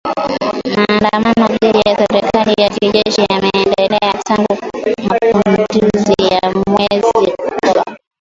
[1.03, 4.57] Maandamano dhidi ya serikali ya kijeshi yameendelea tangu
[5.07, 7.83] mapinduzi ya mwezi Oktoba.